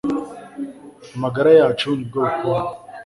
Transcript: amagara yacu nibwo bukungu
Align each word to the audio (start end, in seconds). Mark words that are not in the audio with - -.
amagara 1.15 1.49
yacu 1.59 1.87
nibwo 1.97 2.19
bukungu 2.25 2.71